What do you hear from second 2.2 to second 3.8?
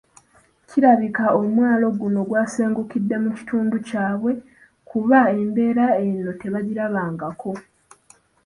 gwasengukidde mu kitundu